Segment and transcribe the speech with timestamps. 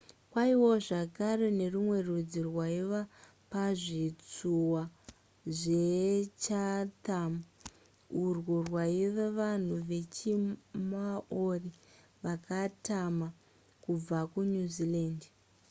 [0.31, 3.01] kwaivawo zvakare nerumwe rudzi rwaiva
[3.51, 4.83] pazvitsuwa
[5.57, 7.33] zvechatham
[8.23, 11.71] urwo rwaiva vanhu vechimaori
[12.23, 13.27] vakatama
[13.83, 15.19] kubva kunew zealand